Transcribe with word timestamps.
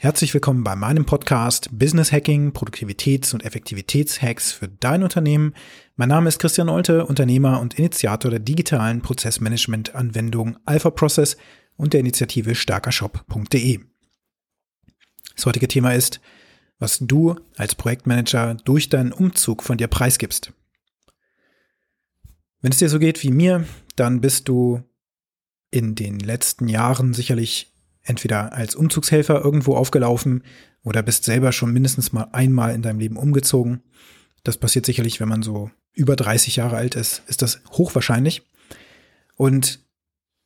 Herzlich 0.00 0.32
willkommen 0.32 0.62
bei 0.62 0.76
meinem 0.76 1.06
Podcast 1.06 1.76
Business 1.76 2.12
Hacking, 2.12 2.52
Produktivitäts- 2.52 3.34
und 3.34 3.44
Effektivitätshacks 3.44 4.52
für 4.52 4.68
dein 4.68 5.02
Unternehmen. 5.02 5.56
Mein 5.96 6.10
Name 6.10 6.28
ist 6.28 6.38
Christian 6.38 6.68
Olte, 6.68 7.04
Unternehmer 7.04 7.60
und 7.60 7.80
Initiator 7.80 8.30
der 8.30 8.38
digitalen 8.38 9.02
Prozessmanagement-Anwendung 9.02 10.56
Alpha 10.66 10.90
Process 10.90 11.36
und 11.76 11.94
der 11.94 12.00
Initiative 12.00 12.54
starkershop.de. 12.54 13.80
Das 15.34 15.46
heutige 15.46 15.66
Thema 15.66 15.92
ist, 15.94 16.20
was 16.78 17.00
du 17.00 17.34
als 17.56 17.74
Projektmanager 17.74 18.54
durch 18.54 18.90
deinen 18.90 19.10
Umzug 19.10 19.64
von 19.64 19.78
dir 19.78 19.88
preisgibst. 19.88 20.52
Wenn 22.60 22.70
es 22.70 22.78
dir 22.78 22.88
so 22.88 23.00
geht 23.00 23.20
wie 23.24 23.32
mir, 23.32 23.66
dann 23.96 24.20
bist 24.20 24.48
du 24.48 24.80
in 25.72 25.96
den 25.96 26.20
letzten 26.20 26.68
Jahren 26.68 27.14
sicherlich 27.14 27.72
entweder 28.02 28.52
als 28.52 28.74
Umzugshelfer 28.74 29.42
irgendwo 29.44 29.76
aufgelaufen 29.76 30.42
oder 30.82 31.02
bist 31.02 31.24
selber 31.24 31.52
schon 31.52 31.72
mindestens 31.72 32.12
mal 32.12 32.28
einmal 32.32 32.74
in 32.74 32.82
deinem 32.82 32.98
Leben 32.98 33.16
umgezogen. 33.16 33.82
Das 34.44 34.56
passiert 34.56 34.86
sicherlich, 34.86 35.20
wenn 35.20 35.28
man 35.28 35.42
so 35.42 35.70
über 35.92 36.16
30 36.16 36.56
Jahre 36.56 36.76
alt 36.76 36.94
ist, 36.94 37.22
ist 37.26 37.42
das 37.42 37.60
hochwahrscheinlich. 37.72 38.46
Und 39.34 39.84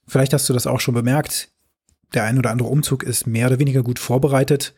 vielleicht 0.06 0.32
hast 0.32 0.48
du 0.48 0.52
das 0.52 0.66
auch 0.66 0.80
schon 0.80 0.94
bemerkt. 0.94 1.50
Der 2.14 2.24
ein 2.24 2.38
oder 2.38 2.50
andere 2.50 2.68
Umzug 2.68 3.02
ist 3.02 3.26
mehr 3.26 3.46
oder 3.46 3.58
weniger 3.58 3.82
gut 3.82 3.98
vorbereitet. 3.98 4.74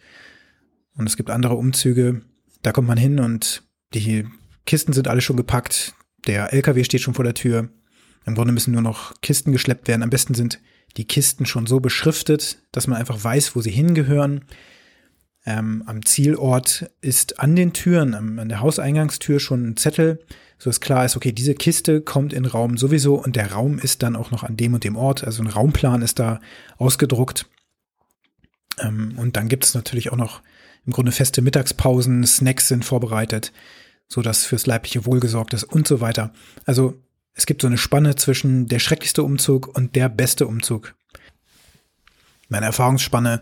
Und 0.96 1.08
es 1.08 1.16
gibt 1.16 1.30
andere 1.30 1.54
Umzüge, 1.54 2.22
da 2.62 2.72
kommt 2.72 2.88
man 2.88 2.98
hin 2.98 3.20
und 3.20 3.62
die 3.92 4.27
Kisten 4.66 4.92
sind 4.92 5.08
alle 5.08 5.20
schon 5.20 5.36
gepackt. 5.36 5.94
Der 6.27 6.52
LKW 6.52 6.84
steht 6.84 7.02
schon 7.02 7.14
vor 7.14 7.24
der 7.24 7.34
Tür. 7.34 7.68
Im 8.24 8.34
Grunde 8.34 8.52
müssen 8.52 8.72
nur 8.72 8.82
noch 8.82 9.20
Kisten 9.20 9.52
geschleppt 9.52 9.86
werden. 9.86 10.02
Am 10.02 10.10
besten 10.10 10.34
sind 10.34 10.60
die 10.96 11.06
Kisten 11.06 11.46
schon 11.46 11.66
so 11.66 11.80
beschriftet, 11.80 12.58
dass 12.72 12.86
man 12.86 12.98
einfach 12.98 13.22
weiß, 13.22 13.56
wo 13.56 13.60
sie 13.60 13.70
hingehören. 13.70 14.44
Ähm, 15.46 15.82
am 15.86 16.04
Zielort 16.06 16.90
ist 17.00 17.40
an 17.40 17.56
den 17.56 17.72
Türen, 17.72 18.14
an 18.14 18.48
der 18.48 18.60
Hauseingangstür 18.60 19.41
schon 19.41 19.66
ein 19.66 19.77
Zettel, 19.77 20.20
so 20.58 20.70
dass 20.70 20.80
klar 20.80 21.04
ist, 21.04 21.16
okay, 21.16 21.32
diese 21.32 21.54
Kiste 21.54 22.00
kommt 22.00 22.32
in 22.32 22.46
Raum 22.46 22.78
sowieso 22.78 23.16
und 23.16 23.36
der 23.36 23.52
Raum 23.52 23.78
ist 23.78 24.02
dann 24.02 24.16
auch 24.16 24.30
noch 24.30 24.44
an 24.44 24.56
dem 24.56 24.74
und 24.74 24.84
dem 24.84 24.96
Ort. 24.96 25.24
Also 25.24 25.42
ein 25.42 25.48
Raumplan 25.48 26.00
ist 26.00 26.19
da 26.19 26.41
ausgedruckt. 26.78 27.47
Ähm, 28.78 29.14
und 29.19 29.36
dann 29.36 29.48
gibt 29.48 29.64
es 29.64 29.74
natürlich 29.74 30.12
auch 30.12 30.16
noch 30.16 30.42
im 30.86 30.92
Grunde 30.92 31.12
feste 31.12 31.42
Mittagspausen, 31.42 32.24
Snacks 32.24 32.69
sind 32.69 32.84
vorbereitet, 32.84 33.52
so 34.06 34.22
dass 34.22 34.44
fürs 34.44 34.66
leibliche 34.66 35.06
Wohl 35.06 35.20
gesorgt 35.20 35.54
ist 35.54 35.64
und 35.64 35.88
so 35.88 36.00
weiter. 36.00 36.32
Also 36.66 37.02
es 37.34 37.46
gibt 37.46 37.62
so 37.62 37.66
eine 37.66 37.78
Spanne 37.78 38.14
zwischen 38.14 38.68
der 38.68 38.78
schrecklichste 38.78 39.22
Umzug 39.22 39.77
und 39.77 39.96
der 39.96 40.08
beste 40.08 40.46
Umzug. 40.46 40.94
Meine 42.48 42.66
Erfahrungsspanne 42.66 43.41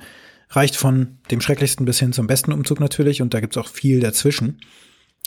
reicht 0.51 0.77
von 0.77 1.19
dem 1.31 1.41
schrecklichsten 1.41 1.87
bis 1.87 1.99
hin 1.99 2.13
zum 2.13 2.27
besten 2.27 2.53
Umzug 2.53 2.81
natürlich 2.81 3.23
und 3.23 3.35
da 3.35 3.41
gibt 3.41 3.57
es 3.57 3.63
auch 3.63 3.69
viel 3.69 4.01
dazwischen. 4.01 4.61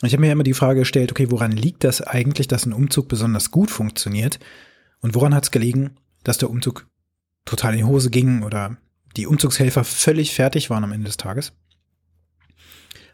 Ich 0.02 0.14
habe 0.14 0.22
mir 0.22 0.32
immer 0.32 0.44
die 0.44 0.54
Frage 0.54 0.82
gestellt, 0.82 1.12
okay, 1.12 1.32
woran 1.32 1.52
liegt 1.52 1.84
das 1.84 2.02
eigentlich, 2.02 2.48
dass 2.48 2.66
ein 2.66 2.74
Umzug 2.74 3.08
besonders 3.08 3.52
gut 3.52 3.72
funktioniert? 3.72 4.40
Und 5.00 5.16
woran 5.16 5.34
hat 5.34 5.46
es 5.46 5.52
gelegen, 5.52 5.98
dass 6.24 6.38
der 6.38 6.50
Umzug 6.50 6.88
total 7.46 7.74
in 7.74 7.78
die 7.78 7.84
Hose 7.86 8.10
ging 8.10 8.44
oder 8.44 8.78
die 9.16 9.28
Umzugshelfer 9.28 9.84
völlig 9.84 10.34
fertig 10.34 10.70
waren 10.70 10.84
am 10.84 10.92
Ende 10.92 11.06
des 11.06 11.18
Tages? 11.18 11.54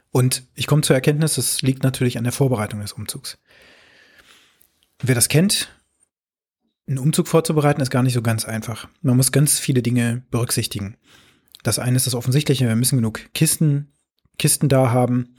Und 0.09 0.47
ich 0.55 0.67
komme 0.67 0.81
zur 0.81 0.95
Erkenntnis, 0.95 1.37
es 1.37 1.61
liegt 1.61 1.83
natürlich 1.83 2.17
an 2.17 2.23
der 2.23 2.33
Vorbereitung 2.33 2.81
des 2.81 2.93
Umzugs. 2.93 3.37
Wer 5.03 5.15
das 5.15 5.29
kennt, 5.29 5.75
einen 6.87 6.99
Umzug 6.99 7.27
vorzubereiten, 7.27 7.81
ist 7.81 7.89
gar 7.89 8.03
nicht 8.03 8.13
so 8.13 8.21
ganz 8.21 8.45
einfach. 8.45 8.87
Man 9.01 9.17
muss 9.17 9.31
ganz 9.31 9.59
viele 9.59 9.81
Dinge 9.81 10.23
berücksichtigen. 10.29 10.95
Das 11.63 11.79
eine 11.79 11.95
ist 11.95 12.05
das 12.05 12.13
Offensichtliche, 12.13 12.67
wir 12.67 12.75
müssen 12.75 12.97
genug 12.97 13.33
Kisten, 13.33 13.91
Kisten 14.37 14.69
da 14.69 14.91
haben. 14.91 15.35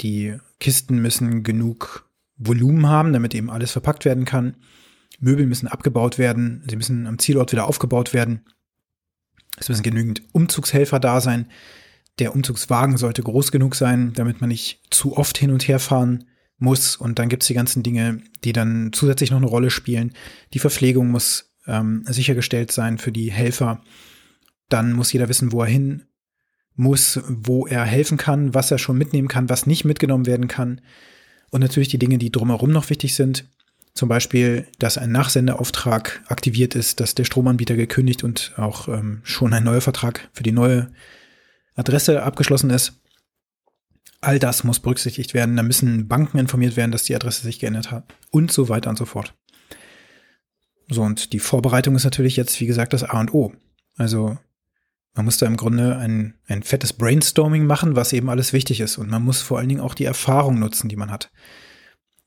Die 0.00 0.36
Kisten 0.60 0.98
müssen 0.98 1.42
genug 1.42 2.08
Volumen 2.36 2.88
haben, 2.88 3.12
damit 3.12 3.34
eben 3.34 3.50
alles 3.50 3.72
verpackt 3.72 4.04
werden 4.04 4.24
kann. 4.24 4.56
Möbel 5.18 5.46
müssen 5.46 5.66
abgebaut 5.66 6.16
werden, 6.18 6.64
sie 6.68 6.76
müssen 6.76 7.06
am 7.06 7.18
Zielort 7.18 7.50
wieder 7.52 7.66
aufgebaut 7.66 8.14
werden. 8.14 8.44
Es 9.56 9.68
müssen 9.68 9.82
genügend 9.82 10.22
Umzugshelfer 10.32 11.00
da 11.00 11.20
sein. 11.20 11.50
Der 12.20 12.34
Umzugswagen 12.34 12.96
sollte 12.96 13.22
groß 13.22 13.50
genug 13.50 13.74
sein, 13.74 14.12
damit 14.14 14.40
man 14.40 14.48
nicht 14.48 14.80
zu 14.90 15.16
oft 15.16 15.36
hin 15.36 15.50
und 15.50 15.66
her 15.66 15.80
fahren 15.80 16.29
muss. 16.60 16.96
Und 16.96 17.18
dann 17.18 17.28
gibt's 17.28 17.46
die 17.46 17.54
ganzen 17.54 17.82
Dinge, 17.82 18.22
die 18.44 18.52
dann 18.52 18.92
zusätzlich 18.92 19.30
noch 19.30 19.38
eine 19.38 19.46
Rolle 19.46 19.70
spielen. 19.70 20.12
Die 20.54 20.58
Verpflegung 20.58 21.10
muss 21.10 21.52
ähm, 21.66 22.04
sichergestellt 22.06 22.70
sein 22.72 22.98
für 22.98 23.12
die 23.12 23.32
Helfer. 23.32 23.82
Dann 24.68 24.92
muss 24.92 25.12
jeder 25.12 25.28
wissen, 25.28 25.52
wo 25.52 25.62
er 25.62 25.68
hin 25.68 26.04
muss, 26.76 27.20
wo 27.28 27.66
er 27.66 27.84
helfen 27.84 28.16
kann, 28.16 28.54
was 28.54 28.70
er 28.70 28.78
schon 28.78 28.96
mitnehmen 28.96 29.28
kann, 29.28 29.48
was 29.48 29.66
nicht 29.66 29.84
mitgenommen 29.84 30.26
werden 30.26 30.48
kann. 30.48 30.80
Und 31.50 31.60
natürlich 31.60 31.88
die 31.88 31.98
Dinge, 31.98 32.18
die 32.18 32.30
drumherum 32.30 32.70
noch 32.70 32.90
wichtig 32.90 33.14
sind. 33.14 33.44
Zum 33.92 34.08
Beispiel, 34.08 34.68
dass 34.78 34.98
ein 34.98 35.10
Nachsendeauftrag 35.10 36.22
aktiviert 36.28 36.76
ist, 36.76 37.00
dass 37.00 37.16
der 37.16 37.24
Stromanbieter 37.24 37.74
gekündigt 37.74 38.22
und 38.22 38.54
auch 38.56 38.88
ähm, 38.88 39.20
schon 39.24 39.52
ein 39.52 39.64
neuer 39.64 39.80
Vertrag 39.80 40.28
für 40.32 40.44
die 40.44 40.52
neue 40.52 40.92
Adresse 41.74 42.22
abgeschlossen 42.22 42.70
ist. 42.70 42.92
All 44.20 44.38
das 44.38 44.64
muss 44.64 44.80
berücksichtigt 44.80 45.34
werden. 45.34 45.56
Da 45.56 45.62
müssen 45.62 46.08
Banken 46.08 46.38
informiert 46.38 46.76
werden, 46.76 46.92
dass 46.92 47.04
die 47.04 47.14
Adresse 47.14 47.42
sich 47.42 47.58
geändert 47.58 47.90
hat 47.90 48.04
und 48.30 48.52
so 48.52 48.68
weiter 48.68 48.90
und 48.90 48.96
so 48.96 49.06
fort. 49.06 49.34
So, 50.88 51.02
und 51.02 51.32
die 51.32 51.38
Vorbereitung 51.38 51.94
ist 51.94 52.04
natürlich 52.04 52.36
jetzt, 52.36 52.60
wie 52.60 52.66
gesagt, 52.66 52.92
das 52.92 53.04
A 53.04 53.20
und 53.20 53.32
O. 53.32 53.52
Also 53.96 54.36
man 55.14 55.24
muss 55.24 55.38
da 55.38 55.46
im 55.46 55.56
Grunde 55.56 55.96
ein, 55.96 56.34
ein 56.46 56.62
fettes 56.62 56.92
Brainstorming 56.92 57.64
machen, 57.66 57.96
was 57.96 58.12
eben 58.12 58.28
alles 58.28 58.52
wichtig 58.52 58.80
ist. 58.80 58.98
Und 58.98 59.10
man 59.10 59.22
muss 59.22 59.40
vor 59.40 59.58
allen 59.58 59.68
Dingen 59.68 59.80
auch 59.80 59.94
die 59.94 60.04
Erfahrung 60.04 60.58
nutzen, 60.58 60.88
die 60.88 60.96
man 60.96 61.10
hat. 61.10 61.30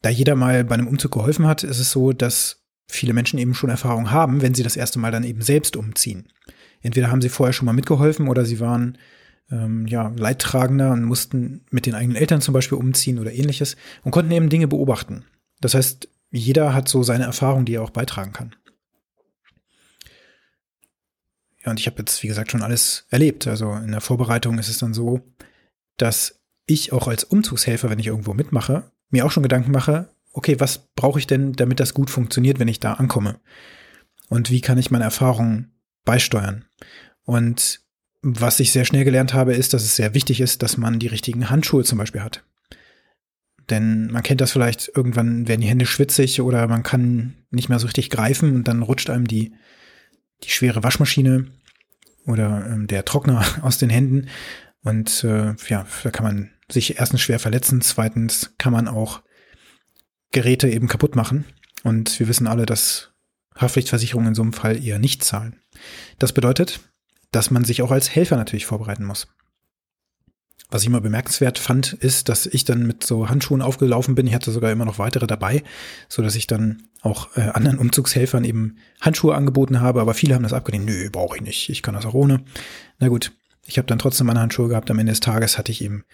Da 0.02 0.10
jeder 0.10 0.36
mal 0.36 0.64
bei 0.64 0.76
einem 0.76 0.88
Umzug 0.88 1.12
geholfen 1.12 1.48
hat, 1.48 1.64
ist 1.64 1.80
es 1.80 1.92
so, 1.92 2.12
dass 2.12 2.64
viele 2.88 3.14
Menschen 3.14 3.40
eben 3.40 3.54
schon 3.54 3.70
Erfahrung 3.70 4.12
haben, 4.12 4.42
wenn 4.42 4.54
sie 4.54 4.64
das 4.64 4.76
erste 4.76 5.00
Mal 5.00 5.12
dann 5.12 5.24
eben 5.24 5.42
selbst 5.42 5.76
umziehen. 5.76 6.28
Entweder 6.82 7.10
haben 7.10 7.22
sie 7.22 7.30
vorher 7.30 7.54
schon 7.54 7.66
mal 7.66 7.74
mitgeholfen 7.74 8.28
oder 8.28 8.46
sie 8.46 8.60
waren 8.60 8.98
ähm, 9.52 9.88
ja, 9.88 10.14
Leidtragender 10.16 10.92
und 10.92 11.04
mussten 11.04 11.66
mit 11.70 11.86
den 11.86 11.96
eigenen 11.96 12.16
Eltern 12.16 12.42
zum 12.42 12.54
Beispiel 12.54 12.78
umziehen 12.78 13.20
oder 13.20 13.34
ähnliches 13.34 13.76
und 14.04 14.12
konnten 14.12 14.32
eben 14.32 14.50
Dinge 14.50 14.68
beobachten. 14.68 15.26
Das 15.62 15.74
heißt, 15.74 16.10
jeder 16.32 16.74
hat 16.74 16.90
so 16.90 17.04
seine 17.04 17.26
Erfahrung, 17.26 17.66
die 17.66 17.76
er 17.76 17.84
auch 17.84 17.92
beitragen 17.92 18.34
kann. 18.34 18.56
Ja, 21.64 21.72
und 21.72 21.80
ich 21.80 21.88
habe 21.88 22.00
jetzt, 22.00 22.22
wie 22.24 22.28
gesagt, 22.28 22.52
schon 22.52 22.64
alles 22.64 23.06
erlebt. 23.10 23.48
Also 23.48 23.74
in 23.74 23.92
der 23.92 24.02
Vorbereitung 24.02 24.60
ist 24.60 24.70
es 24.70 24.80
dann 24.80 24.94
so, 24.94 25.22
dass 25.98 26.42
ich 26.66 26.92
auch 26.92 27.08
als 27.08 27.24
Umzugshelfer, 27.24 27.90
wenn 27.90 28.00
ich 28.00 28.08
irgendwo 28.08 28.34
mitmache, 28.34 28.92
mir 29.10 29.26
auch 29.26 29.32
schon 29.32 29.44
Gedanken 29.44 29.72
mache, 29.72 30.10
okay, 30.34 30.60
was 30.60 30.90
brauche 30.96 31.20
ich 31.20 31.28
denn, 31.28 31.54
damit 31.54 31.80
das 31.80 31.94
gut 31.94 32.10
funktioniert, 32.10 32.60
wenn 32.60 32.68
ich 32.68 32.80
da 32.80 32.94
ankomme? 32.94 33.40
Und 34.30 34.50
wie 34.50 34.62
kann 34.62 34.78
ich 34.78 34.92
meine 34.92 35.04
Erfahrungen 35.04 35.72
beisteuern? 36.04 36.66
Und 37.24 37.82
was 38.24 38.62
ich 38.62 38.72
sehr 38.72 38.86
schnell 38.86 39.04
gelernt 39.04 39.34
habe, 39.34 39.54
ist, 39.54 39.74
dass 39.74 39.84
es 39.84 39.98
sehr 39.98 40.14
wichtig 40.14 40.40
ist, 40.40 40.64
dass 40.64 40.78
man 40.78 40.98
die 40.98 41.08
richtigen 41.08 41.50
Handschuhe 41.50 41.84
zum 41.84 41.98
Beispiel 41.98 42.22
hat. 42.22 42.44
Denn 43.70 44.08
man 44.08 44.24
kennt 44.24 44.42
das 44.42 44.54
vielleicht, 44.54 44.92
irgendwann 44.96 45.48
werden 45.48 45.62
die 45.62 45.68
Hände 45.68 45.86
schwitzig 45.86 46.42
oder 46.42 46.68
man 46.68 46.84
kann 46.84 47.36
nicht 47.52 47.70
mehr 47.70 47.80
so 47.80 47.86
richtig 47.86 48.10
greifen 48.10 48.56
und 48.56 48.68
dann 48.68 48.82
rutscht 48.82 49.10
einem 49.10 49.28
die, 49.28 49.54
die 50.44 50.50
schwere 50.50 50.84
Waschmaschine 50.84 51.48
oder 52.26 52.66
ähm, 52.66 52.88
der 52.88 53.06
Trockner 53.06 53.46
aus 53.62 53.78
den 53.78 53.90
Händen. 53.90 54.30
Und 54.84 55.24
äh, 55.26 55.56
ja, 55.68 55.86
da 56.04 56.12
kann 56.12 56.26
man 56.26 56.52
sich 56.72 56.98
erstens 57.00 57.22
schwer 57.22 57.40
verletzen, 57.40 57.82
zweitens 57.82 58.54
kann 58.58 58.74
man 58.74 58.88
auch 58.88 59.22
Geräte 60.32 60.70
eben 60.70 60.88
kaputt 60.88 61.16
machen. 61.16 61.46
Und 61.84 62.20
wir 62.20 62.30
wissen 62.30 62.48
alle, 62.48 62.66
dass 62.66 63.12
Haftpflichtversicherungen 63.56 64.30
in 64.30 64.36
so 64.36 64.42
einem 64.42 64.54
Fall 64.54 64.84
eher 64.84 64.98
nicht 64.98 65.24
zahlen. 65.24 65.58
Das 66.20 66.32
bedeutet, 66.34 66.80
dass 67.34 67.52
man 67.52 67.66
sich 67.66 67.82
auch 67.82 67.92
als 67.92 68.10
Helfer 68.10 68.38
natürlich 68.38 68.66
vorbereiten 68.66 69.04
muss. 69.04 69.28
Was 70.70 70.82
ich 70.82 70.88
immer 70.88 71.02
bemerkenswert 71.02 71.60
fand, 71.60 71.94
ist, 71.94 72.30
dass 72.30 72.48
ich 72.48 72.66
dann 72.66 72.88
mit 72.88 73.04
so 73.04 73.30
Handschuhen 73.30 73.62
aufgelaufen 73.62 74.16
bin. 74.16 74.26
Ich 74.26 74.34
hatte 74.34 74.52
sogar 74.52 74.72
immer 74.72 74.86
noch 74.86 74.98
weitere 74.98 75.28
dabei, 75.28 75.62
so 76.10 76.24
dass 76.24 76.36
ich 76.36 76.48
dann 76.48 76.84
auch 77.02 77.36
äh, 77.38 77.42
anderen 77.42 77.78
Umzugshelfern 77.78 78.44
eben 78.44 78.78
Handschuhe 79.00 79.36
angeboten 79.36 79.82
habe. 79.82 80.02
Aber 80.02 80.16
viele 80.16 80.34
haben 80.34 80.42
das 80.42 80.54
abgelehnt. 80.54 80.86
Nö, 80.86 81.10
brauche 81.12 81.36
ich 81.36 81.44
nicht. 81.44 81.70
Ich 81.70 81.84
kann 81.84 81.94
das 81.94 82.06
auch 82.08 82.16
ohne. 82.16 82.44
Na 82.98 83.08
gut, 83.08 83.34
ich 83.66 83.78
habe 83.78 83.88
dann 83.88 84.00
trotzdem 84.00 84.26
meine 84.26 84.40
Handschuhe 84.40 84.68
gehabt. 84.68 84.90
Am 84.90 84.98
Ende 84.98 85.12
des 85.12 85.20
Tages 85.20 85.60
hatte 85.60 85.72
ich 85.72 85.84
eben 85.84 86.06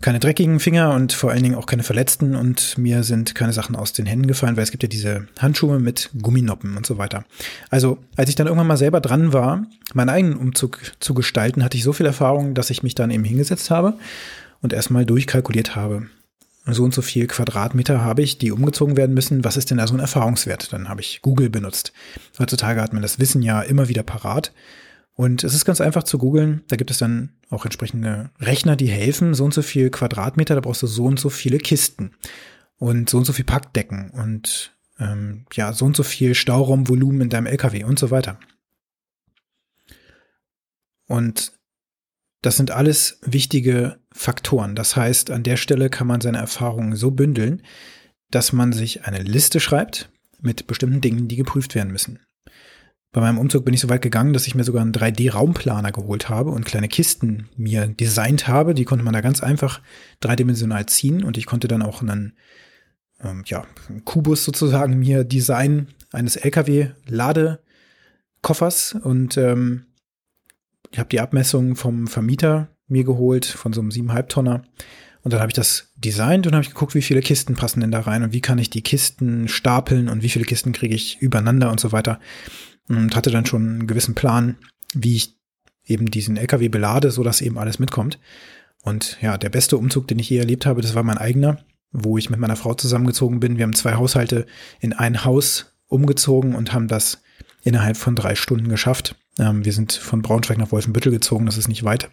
keine 0.00 0.18
dreckigen 0.18 0.60
Finger 0.60 0.94
und 0.94 1.12
vor 1.12 1.30
allen 1.30 1.42
Dingen 1.42 1.56
auch 1.56 1.66
keine 1.66 1.82
verletzten 1.82 2.34
und 2.34 2.78
mir 2.78 3.02
sind 3.02 3.34
keine 3.34 3.52
Sachen 3.52 3.76
aus 3.76 3.92
den 3.92 4.06
Händen 4.06 4.26
gefallen, 4.26 4.56
weil 4.56 4.64
es 4.64 4.70
gibt 4.70 4.82
ja 4.82 4.88
diese 4.88 5.26
Handschuhe 5.38 5.78
mit 5.78 6.10
Gumminoppen 6.20 6.76
und 6.76 6.86
so 6.86 6.96
weiter. 6.96 7.24
Also, 7.68 7.98
als 8.16 8.30
ich 8.30 8.34
dann 8.34 8.46
irgendwann 8.46 8.66
mal 8.66 8.78
selber 8.78 9.00
dran 9.00 9.32
war, 9.32 9.66
meinen 9.92 10.08
eigenen 10.08 10.36
Umzug 10.36 10.80
zu 11.00 11.12
gestalten, 11.12 11.62
hatte 11.62 11.76
ich 11.76 11.84
so 11.84 11.92
viel 11.92 12.06
Erfahrung, 12.06 12.54
dass 12.54 12.70
ich 12.70 12.82
mich 12.82 12.94
dann 12.94 13.10
eben 13.10 13.24
hingesetzt 13.24 13.70
habe 13.70 13.94
und 14.62 14.72
erstmal 14.72 15.04
durchkalkuliert 15.04 15.76
habe. 15.76 16.06
So 16.66 16.84
und 16.84 16.94
so 16.94 17.02
viel 17.02 17.26
Quadratmeter 17.26 18.02
habe 18.02 18.22
ich, 18.22 18.38
die 18.38 18.52
umgezogen 18.52 18.96
werden 18.96 19.14
müssen. 19.14 19.44
Was 19.44 19.56
ist 19.56 19.70
denn 19.70 19.78
da 19.78 19.86
so 19.86 19.94
ein 19.94 20.00
Erfahrungswert? 20.00 20.72
Dann 20.72 20.88
habe 20.88 21.00
ich 21.00 21.20
Google 21.20 21.50
benutzt. 21.50 21.92
Heutzutage 22.38 22.80
hat 22.80 22.92
man 22.92 23.02
das 23.02 23.18
Wissen 23.18 23.42
ja 23.42 23.60
immer 23.62 23.88
wieder 23.88 24.02
parat 24.02 24.52
Und 25.14 25.44
es 25.44 25.54
ist 25.54 25.64
ganz 25.64 25.80
einfach 25.80 26.04
zu 26.04 26.18
googeln. 26.18 26.62
Da 26.68 26.76
gibt 26.76 26.90
es 26.90 26.98
dann 26.98 27.34
auch 27.50 27.64
entsprechende 27.64 28.30
Rechner, 28.40 28.76
die 28.76 28.88
helfen. 28.88 29.34
So 29.34 29.44
und 29.44 29.52
so 29.52 29.62
viel 29.62 29.90
Quadratmeter, 29.90 30.54
da 30.54 30.60
brauchst 30.60 30.82
du 30.82 30.86
so 30.86 31.04
und 31.04 31.20
so 31.20 31.28
viele 31.28 31.58
Kisten 31.58 32.12
und 32.76 33.10
so 33.10 33.18
und 33.18 33.24
so 33.24 33.32
viel 33.32 33.44
Packdecken 33.44 34.10
und 34.10 34.74
ähm, 34.98 35.46
ja, 35.52 35.72
so 35.72 35.84
und 35.84 35.96
so 35.96 36.02
viel 36.02 36.34
Stauraumvolumen 36.34 37.22
in 37.22 37.28
deinem 37.28 37.46
LKW 37.46 37.84
und 37.84 37.98
so 37.98 38.10
weiter. 38.10 38.38
Und 41.06 41.52
das 42.42 42.56
sind 42.56 42.70
alles 42.70 43.18
wichtige 43.22 43.98
Faktoren. 44.12 44.74
Das 44.74 44.96
heißt, 44.96 45.30
an 45.30 45.42
der 45.42 45.56
Stelle 45.56 45.90
kann 45.90 46.06
man 46.06 46.20
seine 46.20 46.38
Erfahrungen 46.38 46.96
so 46.96 47.10
bündeln, 47.10 47.62
dass 48.30 48.52
man 48.52 48.72
sich 48.72 49.04
eine 49.04 49.22
Liste 49.22 49.60
schreibt 49.60 50.10
mit 50.40 50.66
bestimmten 50.66 51.00
Dingen, 51.00 51.28
die 51.28 51.36
geprüft 51.36 51.74
werden 51.74 51.92
müssen. 51.92 52.20
Bei 53.12 53.20
meinem 53.20 53.38
Umzug 53.38 53.64
bin 53.64 53.74
ich 53.74 53.80
so 53.80 53.88
weit 53.88 54.02
gegangen, 54.02 54.32
dass 54.32 54.46
ich 54.46 54.54
mir 54.54 54.62
sogar 54.62 54.82
einen 54.82 54.92
3D-Raumplaner 54.92 55.90
geholt 55.90 56.28
habe 56.28 56.50
und 56.50 56.64
kleine 56.64 56.86
Kisten 56.86 57.48
mir 57.56 57.88
designt 57.88 58.46
habe. 58.46 58.72
Die 58.72 58.84
konnte 58.84 59.04
man 59.04 59.14
da 59.14 59.20
ganz 59.20 59.42
einfach 59.42 59.80
dreidimensional 60.20 60.86
ziehen 60.86 61.24
und 61.24 61.36
ich 61.36 61.46
konnte 61.46 61.66
dann 61.66 61.82
auch 61.82 62.02
einen, 62.02 62.34
ähm, 63.20 63.42
ja, 63.46 63.64
einen 63.88 64.04
Kubus 64.04 64.44
sozusagen 64.44 64.96
mir 64.96 65.24
designen 65.24 65.88
eines 66.12 66.36
LKW-Ladekoffers 66.36 68.94
und 69.02 69.36
ähm, 69.36 69.86
ich 70.92 71.00
habe 71.00 71.08
die 71.08 71.20
Abmessung 71.20 71.74
vom 71.74 72.06
Vermieter 72.06 72.68
mir 72.86 73.02
geholt, 73.04 73.46
von 73.46 73.72
so 73.72 73.80
einem 73.80 73.90
7,5 73.90 74.28
Tonner. 74.28 74.62
Und 75.22 75.32
dann 75.32 75.40
habe 75.40 75.50
ich 75.50 75.54
das 75.54 75.92
designt 75.96 76.46
und 76.46 76.54
habe 76.54 76.62
ich 76.62 76.70
geguckt, 76.70 76.94
wie 76.94 77.02
viele 77.02 77.20
Kisten 77.20 77.54
passen 77.54 77.80
denn 77.80 77.90
da 77.90 78.00
rein 78.00 78.22
und 78.22 78.32
wie 78.32 78.40
kann 78.40 78.58
ich 78.58 78.70
die 78.70 78.82
Kisten 78.82 79.48
stapeln 79.48 80.08
und 80.08 80.22
wie 80.22 80.30
viele 80.30 80.46
Kisten 80.46 80.72
kriege 80.72 80.94
ich 80.94 81.20
übereinander 81.20 81.70
und 81.70 81.78
so 81.78 81.92
weiter. 81.92 82.18
Und 82.90 83.16
hatte 83.16 83.30
dann 83.30 83.46
schon 83.46 83.62
einen 83.62 83.86
gewissen 83.86 84.14
Plan, 84.14 84.56
wie 84.94 85.16
ich 85.16 85.36
eben 85.86 86.10
diesen 86.10 86.36
LKW 86.36 86.68
belade, 86.68 87.10
so 87.10 87.22
dass 87.22 87.40
eben 87.40 87.56
alles 87.56 87.78
mitkommt. 87.78 88.18
Und 88.82 89.18
ja, 89.20 89.38
der 89.38 89.48
beste 89.48 89.76
Umzug, 89.76 90.08
den 90.08 90.18
ich 90.18 90.28
je 90.28 90.38
erlebt 90.38 90.66
habe, 90.66 90.82
das 90.82 90.94
war 90.94 91.02
mein 91.02 91.18
eigener, 91.18 91.58
wo 91.92 92.18
ich 92.18 92.30
mit 92.30 92.40
meiner 92.40 92.56
Frau 92.56 92.74
zusammengezogen 92.74 93.40
bin. 93.40 93.58
Wir 93.58 93.64
haben 93.64 93.74
zwei 93.74 93.94
Haushalte 93.94 94.46
in 94.80 94.92
ein 94.92 95.24
Haus 95.24 95.72
umgezogen 95.86 96.54
und 96.54 96.72
haben 96.72 96.88
das 96.88 97.22
innerhalb 97.62 97.96
von 97.96 98.16
drei 98.16 98.34
Stunden 98.34 98.68
geschafft. 98.68 99.16
Ähm, 99.38 99.64
wir 99.64 99.72
sind 99.72 99.92
von 99.92 100.22
Braunschweig 100.22 100.58
nach 100.58 100.72
Wolfenbüttel 100.72 101.12
gezogen, 101.12 101.46
das 101.46 101.58
ist 101.58 101.68
nicht 101.68 101.84
weit. 101.84 102.10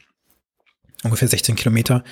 Ungefähr 1.03 1.27
16 1.27 1.55
Kilometer. 1.55 2.03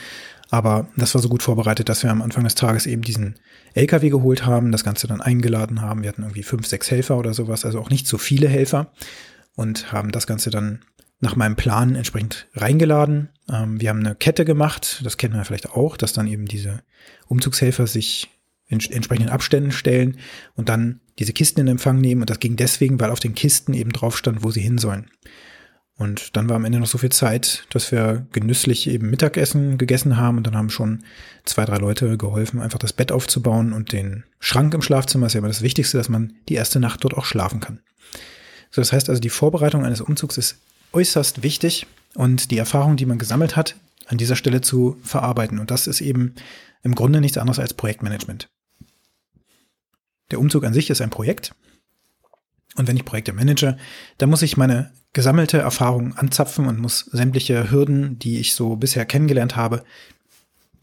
Aber 0.56 0.88
das 0.96 1.14
war 1.14 1.22
so 1.22 1.28
gut 1.28 1.44
vorbereitet, 1.44 1.90
dass 1.90 2.02
wir 2.04 2.10
am 2.10 2.22
Anfang 2.22 2.46
des 2.46 2.56
Tages 2.56 2.86
eben 2.86 3.02
diesen 3.02 3.36
LKW 3.74 4.10
geholt 4.10 4.46
haben, 4.46 4.72
das 4.72 4.86
Ganze 4.86 5.06
dann 5.06 5.20
eingeladen 5.20 5.82
haben. 5.82 6.02
Wir 6.02 6.08
hatten 6.08 6.22
irgendwie 6.22 6.44
fünf, 6.44 6.66
sechs 6.66 6.90
Helfer 6.90 7.18
oder 7.18 7.34
sowas, 7.34 7.66
also 7.66 7.82
auch 7.82 7.90
nicht 7.90 8.08
so 8.08 8.18
viele 8.18 8.48
Helfer 8.48 8.94
und 9.56 9.92
haben 9.92 10.14
das 10.14 10.28
Ganze 10.28 10.52
dann 10.52 10.80
nach 11.20 11.36
meinem 11.36 11.58
Plan 11.58 11.96
entsprechend 11.96 12.48
reingeladen. 12.54 13.28
Ähm, 13.52 13.82
wir 13.82 13.90
haben 13.90 14.00
eine 14.00 14.16
Kette 14.16 14.46
gemacht, 14.46 15.02
das 15.04 15.18
kennen 15.18 15.34
wir 15.34 15.44
vielleicht 15.44 15.72
auch, 15.72 15.98
dass 15.98 16.14
dann 16.14 16.26
eben 16.26 16.46
diese 16.46 16.84
Umzugshelfer 17.28 17.86
sich 17.86 18.30
in 18.68 18.80
entsprechenden 18.80 19.34
Abständen 19.34 19.74
stellen 19.74 20.20
und 20.56 20.70
dann 20.70 21.02
diese 21.20 21.34
Kisten 21.34 21.60
in 21.60 21.68
Empfang 21.68 22.00
nehmen. 22.00 22.22
Und 22.22 22.30
das 22.30 22.40
ging 22.40 22.56
deswegen, 22.56 22.98
weil 23.02 23.12
auf 23.12 23.20
den 23.20 23.36
Kisten 23.36 23.74
eben 23.74 23.92
drauf 23.92 24.18
stand, 24.18 24.42
wo 24.42 24.52
sie 24.52 24.62
hin 24.62 24.78
sollen. 24.78 25.08
Und 25.98 26.36
dann 26.36 26.50
war 26.50 26.58
am 26.58 26.66
Ende 26.66 26.80
noch 26.80 26.88
so 26.88 26.98
viel 26.98 27.12
Zeit, 27.12 27.66
dass 27.70 27.92
wir 27.92 28.28
genüsslich 28.34 28.88
eben 28.88 29.10
Mittagessen 29.10 29.78
gegessen 29.78 30.18
haben 30.18 30.38
und 30.38 30.46
dann 30.46 30.58
haben 30.58 30.70
schon 30.70 31.04
zwei, 31.46 31.64
drei 31.64 31.78
Leute 31.78 32.18
geholfen, 32.18 32.60
einfach 32.60 32.80
das 32.80 32.92
Bett 32.92 33.14
aufzubauen 33.14 33.72
und 33.72 33.94
den 33.94 34.26
Schrank 34.40 34.74
im 34.74 34.82
Schlafzimmer 34.82 35.28
ist 35.28 35.34
ja 35.34 35.38
immer 35.38 35.48
das 35.48 35.62
Wichtigste, 35.62 35.98
dass 35.98 36.10
man 36.10 36.34
die 36.50 36.56
erste 36.56 36.82
Nacht 36.82 37.04
dort 37.04 37.14
auch 37.14 37.24
schlafen 37.24 37.62
kann. 37.62 37.80
So, 38.72 38.82
das 38.82 38.92
heißt 38.92 39.10
also, 39.10 39.22
die 39.22 39.30
Vorbereitung 39.30 39.86
eines 39.86 40.02
Umzugs 40.02 40.38
ist 40.38 40.58
äußerst 40.92 41.44
wichtig 41.44 41.88
und 42.16 42.52
die 42.52 42.58
Erfahrung, 42.58 42.98
die 42.98 43.06
man 43.06 43.18
gesammelt 43.18 43.56
hat, 43.56 43.78
an 44.08 44.18
dieser 44.18 44.36
Stelle 44.36 44.60
zu 44.60 44.98
verarbeiten. 45.02 45.60
Und 45.60 45.72
das 45.72 45.88
ist 45.88 46.02
eben 46.02 46.36
im 46.84 46.94
Grunde 46.94 47.22
nichts 47.22 47.38
anderes 47.38 47.60
als 47.60 47.74
Projektmanagement. 47.74 48.50
Der 50.32 50.40
Umzug 50.40 50.66
an 50.66 50.74
sich 50.74 50.90
ist 50.90 51.02
ein 51.02 51.10
Projekt. 51.10 51.56
Und 52.76 52.88
wenn 52.88 52.98
ich 52.98 53.06
Projekte 53.06 53.32
manage, 53.32 53.78
dann 54.18 54.30
muss 54.30 54.42
ich 54.42 54.58
meine 54.58 54.92
gesammelte 55.16 55.58
Erfahrung 55.58 56.14
anzapfen 56.16 56.68
und 56.68 56.78
muss 56.78 57.00
sämtliche 57.12 57.72
Hürden, 57.72 58.20
die 58.20 58.38
ich 58.38 58.54
so 58.54 58.76
bisher 58.76 59.06
kennengelernt 59.06 59.56
habe, 59.56 59.84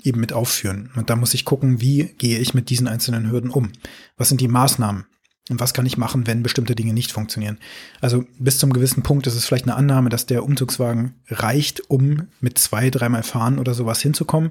eben 0.02 0.20
mit 0.20 0.32
aufführen. 0.32 0.90
Und 0.96 1.10
da 1.10 1.16
muss 1.16 1.34
ich 1.34 1.44
gucken, 1.44 1.80
wie 1.80 2.14
gehe 2.18 2.38
ich 2.38 2.54
mit 2.54 2.70
diesen 2.70 2.88
einzelnen 2.88 3.30
Hürden 3.30 3.50
um? 3.50 3.70
Was 4.16 4.30
sind 4.30 4.40
die 4.40 4.48
Maßnahmen? 4.48 5.04
Und 5.50 5.60
was 5.60 5.74
kann 5.74 5.86
ich 5.86 5.98
machen, 5.98 6.26
wenn 6.26 6.42
bestimmte 6.42 6.74
Dinge 6.74 6.94
nicht 6.94 7.12
funktionieren? 7.12 7.58
Also 8.00 8.24
bis 8.38 8.58
zum 8.58 8.72
gewissen 8.72 9.02
Punkt 9.02 9.26
ist 9.26 9.34
es 9.34 9.44
vielleicht 9.44 9.66
eine 9.66 9.76
Annahme, 9.76 10.08
dass 10.08 10.24
der 10.24 10.44
Umzugswagen 10.44 11.14
reicht, 11.28 11.90
um 11.90 12.28
mit 12.40 12.58
zwei, 12.58 12.90
dreimal 12.90 13.22
fahren 13.22 13.58
oder 13.58 13.74
sowas 13.74 14.00
hinzukommen. 14.00 14.50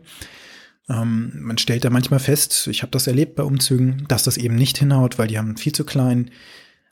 Ähm, 0.90 1.32
man 1.40 1.58
stellt 1.58 1.86
da 1.86 1.90
manchmal 1.90 2.20
fest, 2.20 2.68
ich 2.68 2.84
habe 2.84 2.92
das 2.92 3.08
erlebt 3.08 3.36
bei 3.36 3.44
Umzügen, 3.44 4.06
dass 4.10 4.24
das 4.24 4.38
eben 4.38 4.56
nicht 4.56 4.78
hinhaut, 4.78 5.18
weil 5.18 5.28
die 5.28 5.40
haben 5.40 5.48
einen 5.48 5.58
viel 5.58 5.74
zu 5.74 5.86
kleinen 5.86 6.30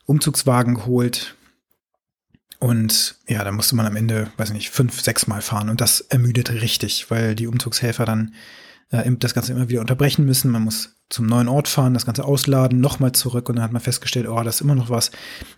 Umzugswagen 0.05 0.73
geholt. 0.73 1.35
Und 2.59 3.15
ja, 3.27 3.43
da 3.43 3.51
musste 3.51 3.75
man 3.75 3.85
am 3.85 3.95
Ende, 3.95 4.31
weiß 4.35 4.49
ich 4.49 4.53
nicht, 4.53 4.69
fünf, 4.69 5.01
sechs 5.01 5.27
Mal 5.27 5.41
fahren. 5.41 5.69
Und 5.69 5.79
das 5.79 6.01
ermüdet 6.01 6.51
richtig, 6.51 7.09
weil 7.09 7.33
die 7.33 7.47
Umzugshelfer 7.47 8.05
dann 8.05 8.33
äh, 8.89 9.09
das 9.17 9.33
Ganze 9.33 9.53
immer 9.53 9.69
wieder 9.69 9.81
unterbrechen 9.81 10.25
müssen. 10.25 10.51
Man 10.51 10.63
muss 10.63 10.95
zum 11.09 11.25
neuen 11.25 11.47
Ort 11.47 11.67
fahren, 11.67 11.93
das 11.93 12.05
Ganze 12.05 12.25
ausladen, 12.25 12.81
nochmal 12.81 13.13
zurück 13.13 13.49
und 13.49 13.55
dann 13.55 13.63
hat 13.63 13.71
man 13.71 13.81
festgestellt, 13.81 14.27
oh, 14.27 14.43
das 14.43 14.55
ist 14.55 14.61
immer 14.61 14.75
noch 14.75 14.89
was. 14.89 15.11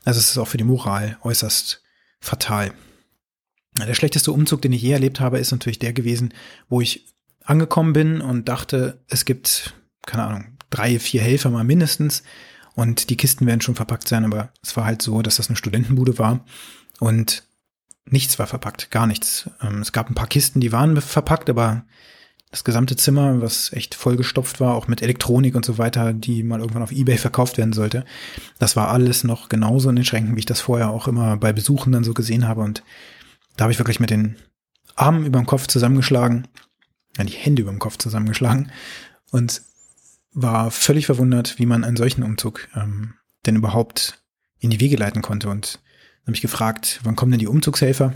Also 0.06 0.20
es 0.20 0.30
ist 0.32 0.38
auch 0.38 0.48
für 0.48 0.58
die 0.58 0.64
Moral 0.64 1.18
äußerst 1.24 1.82
fatal. 2.20 2.72
Der 3.78 3.94
schlechteste 3.94 4.32
Umzug, 4.32 4.62
den 4.62 4.74
ich 4.74 4.82
je 4.82 4.92
erlebt 4.92 5.20
habe, 5.20 5.40
ist 5.40 5.52
natürlich 5.52 5.80
der 5.80 5.94
gewesen, 5.94 6.34
wo 6.70 6.82
ich 6.82 7.08
angekommen 7.44 7.94
bin 7.94 8.22
und 8.22 8.48
dachte, 8.48 9.02
es 9.08 9.26
gibt, 9.26 9.74
keine 10.06 10.24
Ahnung, 10.24 10.58
drei, 10.70 11.00
vier 11.00 11.22
Helfer 11.22 11.50
mal 11.50 11.64
mindestens 11.64 12.24
und 12.76 13.10
die 13.10 13.18
Kisten 13.18 13.46
werden 13.46 13.62
schon 13.62 13.76
verpackt 13.76 14.08
sein, 14.08 14.24
aber 14.24 14.54
es 14.62 14.78
war 14.78 14.86
halt 14.86 15.02
so, 15.02 15.22
dass 15.22 15.38
das 15.38 15.50
eine 15.50 15.58
Studentenbude 15.58 16.18
war 16.18 16.46
und 17.02 17.44
nichts 18.06 18.40
war 18.40 18.48
verpackt, 18.48 18.92
gar 18.92 19.08
nichts. 19.08 19.50
Ähm, 19.62 19.82
es 19.82 19.92
gab 19.92 20.10
ein 20.10 20.16
paar 20.16 20.28
Kisten, 20.28 20.62
die 20.62 20.72
waren 20.72 21.00
verpackt, 21.02 21.50
aber 21.50 21.84
das 22.52 22.64
gesamte 22.64 22.96
Zimmer, 22.96 23.42
was 23.42 23.74
echt 23.74 23.96
vollgestopft 23.96 24.60
war, 24.60 24.76
auch 24.76 24.88
mit 24.88 25.02
Elektronik 25.02 25.56
und 25.56 25.66
so 25.66 25.78
weiter, 25.78 26.14
die 26.14 26.44
mal 26.44 26.60
irgendwann 26.60 26.84
auf 26.84 26.92
Ebay 26.92 27.18
verkauft 27.18 27.58
werden 27.58 27.74
sollte, 27.74 28.06
das 28.60 28.76
war 28.76 28.90
alles 28.90 29.24
noch 29.24 29.50
genauso 29.50 29.90
in 29.90 29.96
den 29.96 30.06
Schränken, 30.06 30.36
wie 30.36 30.40
ich 30.40 30.46
das 30.46 30.62
vorher 30.62 30.90
auch 30.90 31.08
immer 31.08 31.38
bei 31.38 31.52
Besuchen 31.54 31.92
dann 31.92 32.04
so 32.04 32.14
gesehen 32.14 32.48
habe. 32.48 32.62
Und 32.62 32.84
da 33.58 33.64
habe 33.64 33.72
ich 33.72 33.80
wirklich 33.80 34.00
mit 34.00 34.10
den 34.10 34.36
Armen 34.96 35.26
über 35.26 35.40
dem 35.40 35.46
Kopf 35.46 35.68
zusammengeschlagen 35.68 36.48
ja, 37.18 37.24
die 37.24 37.34
Hände 37.34 37.62
über 37.62 37.72
dem 37.72 37.80
Kopf 37.80 37.98
zusammengeschlagen 37.98 38.72
und 39.32 39.62
war 40.34 40.72
völlig 40.72 41.06
verwundert, 41.06 41.60
wie 41.60 41.66
man 41.66 41.84
einen 41.84 41.98
solchen 41.98 42.24
Umzug 42.24 42.68
ähm, 42.76 43.16
denn 43.46 43.56
überhaupt 43.56 44.24
in 44.60 44.70
die 44.70 44.80
Wege 44.80 44.96
leiten 44.96 45.22
konnte. 45.22 45.50
Und 45.50 45.80
habe 46.22 46.32
mich 46.32 46.42
gefragt, 46.42 47.00
wann 47.04 47.16
kommen 47.16 47.32
denn 47.32 47.40
die 47.40 47.48
Umzugshelfer? 47.48 48.14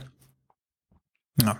Ja, 1.41 1.59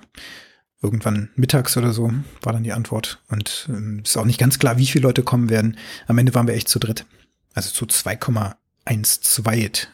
irgendwann 0.82 1.30
mittags 1.36 1.76
oder 1.78 1.92
so 1.92 2.12
war 2.42 2.54
dann 2.54 2.64
die 2.64 2.74
Antwort. 2.74 3.20
Und 3.28 3.68
ähm, 3.70 4.02
ist 4.04 4.18
auch 4.18 4.26
nicht 4.26 4.40
ganz 4.40 4.60
klar, 4.60 4.78
wie 4.78 4.86
viele 4.86 5.04
Leute 5.04 5.24
kommen 5.24 5.50
werden. 5.50 5.78
Am 6.08 6.18
Ende 6.18 6.34
waren 6.34 6.48
wir 6.48 6.54
echt 6.54 6.70
zu 6.70 6.80
dritt. 6.80 7.06
Also 7.54 7.72
zu 7.72 7.86
2,12. 7.86 9.88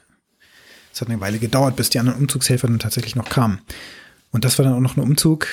Es 0.93 1.01
hat 1.01 1.09
eine 1.09 1.21
Weile 1.21 1.39
gedauert, 1.39 1.77
bis 1.77 1.89
die 1.89 1.99
anderen 1.99 2.19
Umzugshelfer 2.19 2.67
dann 2.67 2.79
tatsächlich 2.79 3.15
noch 3.15 3.29
kamen. 3.29 3.61
Und 4.31 4.45
das 4.45 4.57
war 4.57 4.65
dann 4.65 4.73
auch 4.73 4.81
noch 4.81 4.97
ein 4.97 5.03
Umzug, 5.03 5.47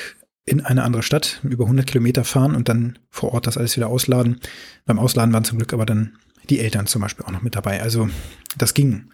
in 0.45 0.65
eine 0.65 0.83
andere 0.83 1.03
Stadt, 1.03 1.41
über 1.43 1.65
100 1.65 1.87
Kilometer 1.87 2.25
fahren 2.25 2.57
und 2.57 2.69
dann 2.69 2.99
vor 3.11 3.35
Ort 3.35 3.47
das 3.47 3.59
alles 3.59 3.77
wieder 3.77 3.89
ausladen. 3.89 4.41
Beim 4.87 4.99
Ausladen 4.99 5.33
waren 5.33 5.45
zum 5.45 5.59
Glück 5.59 5.73
aber 5.73 5.87
dann 5.87 6.17
die 6.49 6.61
Eltern 6.61 6.87
zum 6.87 7.03
Beispiel 7.03 7.27
auch 7.27 7.31
noch 7.31 7.43
mit 7.43 7.55
dabei. 7.55 7.83
Also 7.83 8.09
das 8.57 8.75
ging. 8.75 9.11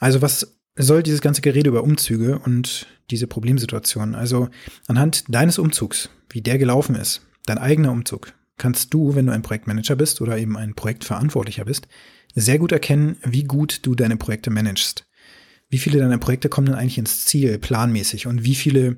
Also 0.00 0.22
was 0.22 0.56
soll 0.76 1.02
dieses 1.02 1.20
ganze 1.20 1.42
Gerede 1.42 1.68
über 1.68 1.84
Umzüge 1.84 2.38
und 2.38 2.86
diese 3.10 3.26
Problemsituation? 3.26 4.14
Also 4.14 4.48
anhand 4.88 5.24
deines 5.28 5.58
Umzugs, 5.58 6.08
wie 6.30 6.40
der 6.40 6.58
gelaufen 6.58 6.96
ist, 6.96 7.20
dein 7.46 7.58
eigener 7.58 7.92
Umzug, 7.92 8.32
kannst 8.56 8.92
du, 8.92 9.14
wenn 9.14 9.26
du 9.26 9.32
ein 9.32 9.42
Projektmanager 9.42 9.96
bist 9.96 10.20
oder 10.20 10.38
eben 10.38 10.56
ein 10.56 10.74
Projektverantwortlicher 10.74 11.64
bist, 11.64 11.86
sehr 12.34 12.58
gut 12.58 12.72
erkennen, 12.72 13.16
wie 13.24 13.44
gut 13.44 13.80
du 13.86 13.94
deine 13.94 14.16
Projekte 14.16 14.50
managst. 14.50 15.06
Wie 15.68 15.78
viele 15.78 15.98
deiner 15.98 16.18
Projekte 16.18 16.48
kommen 16.48 16.66
denn 16.66 16.76
eigentlich 16.76 16.98
ins 16.98 17.26
Ziel 17.26 17.58
planmäßig 17.58 18.26
und 18.26 18.44
wie 18.44 18.54
viele 18.54 18.96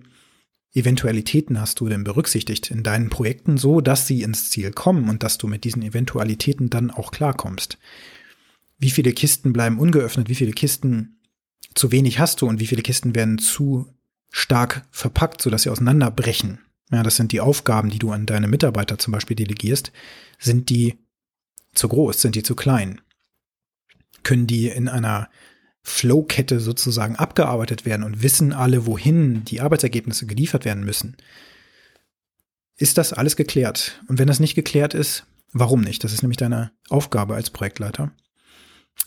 Eventualitäten 0.75 1.61
hast 1.61 1.81
du 1.81 1.89
denn 1.89 2.05
berücksichtigt 2.05 2.71
in 2.71 2.83
deinen 2.83 3.11
Projekten 3.11 3.59
so, 3.59 3.81
dass 3.81 4.07
sie 4.07 4.23
ins 4.23 4.51
Ziel 4.51 4.71
kommen 4.71 5.11
und 5.11 5.23
dass 5.23 5.37
du 5.37 5.47
mit 5.47 5.65
diesen 5.65 5.83
Eventualitäten 5.83 6.71
dann 6.71 6.91
auch 6.91 7.11
klarkommst? 7.11 7.79
Wie 8.83 8.91
viele 8.91 9.13
Kisten 9.13 9.53
bleiben 9.53 9.79
ungeöffnet? 9.79 10.29
Wie 10.29 10.35
viele 10.35 10.51
Kisten 10.51 11.21
zu 11.73 11.93
wenig 11.93 12.19
hast 12.19 12.41
du 12.41 12.49
und 12.49 12.59
wie 12.59 12.67
viele 12.67 12.83
Kisten 12.83 13.15
werden 13.15 13.39
zu 13.39 13.87
stark 14.29 14.85
verpackt, 14.91 15.41
sodass 15.41 15.63
sie 15.63 15.71
auseinanderbrechen? 15.71 16.59
Ja, 16.91 17.05
das 17.05 17.15
sind 17.15 17.31
die 17.31 17.41
Aufgaben, 17.41 17.91
die 17.91 18.01
du 18.01 18.11
an 18.11 18.27
deine 18.27 18.49
Mitarbeiter 18.49 18.99
zum 18.99 19.13
Beispiel 19.13 19.37
delegierst. 19.37 19.93
Sind 20.41 20.69
die 20.69 20.99
zu 21.77 21.87
groß? 21.87 22.21
Sind 22.21 22.35
die 22.35 22.43
zu 22.43 22.57
klein? 22.57 23.01
Können 24.25 24.49
die 24.49 24.67
in 24.67 24.89
einer 24.89 25.31
Flow-Kette 25.85 26.59
sozusagen 26.59 27.15
abgearbeitet 27.15 27.87
werden 27.87 28.03
und 28.03 28.21
wissen 28.21 28.53
alle, 28.53 28.85
wohin 28.85 29.45
die 29.45 29.61
Arbeitsergebnisse 29.61 30.27
geliefert 30.27 30.65
werden 30.65 30.83
müssen. 30.83 31.17
Ist 32.77 32.99
das 32.99 33.13
alles 33.13 33.37
geklärt? 33.37 34.03
Und 34.09 34.19
wenn 34.19 34.27
das 34.27 34.41
nicht 34.41 34.57
geklärt 34.57 34.93
ist, 34.93 35.25
warum 35.53 35.83
nicht? 35.83 36.03
Das 36.03 36.13
ist 36.13 36.23
nämlich 36.23 36.39
deine 36.39 36.73
Aufgabe 36.89 37.37
als 37.37 37.51
Projektleiter. 37.51 38.11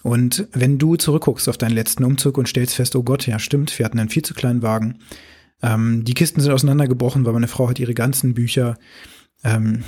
Und 0.03 0.47
wenn 0.51 0.77
du 0.77 0.97
zurückguckst 0.97 1.49
auf 1.49 1.57
deinen 1.57 1.73
letzten 1.73 2.03
Umzug 2.03 2.37
und 2.37 2.47
stellst 2.47 2.75
fest, 2.75 2.95
oh 2.95 3.03
Gott, 3.03 3.25
ja 3.25 3.39
stimmt, 3.39 3.77
wir 3.79 3.85
hatten 3.85 3.99
einen 3.99 4.09
viel 4.09 4.23
zu 4.23 4.35
kleinen 4.35 4.61
Wagen. 4.61 4.99
Ähm, 5.63 6.03
die 6.03 6.13
Kisten 6.13 6.41
sind 6.41 6.51
auseinandergebrochen, 6.51 7.25
weil 7.25 7.33
meine 7.33 7.47
Frau 7.47 7.69
hat 7.69 7.79
ihre 7.79 7.95
ganzen 7.95 8.33
Bücher 8.35 8.77
ähm, 9.43 9.83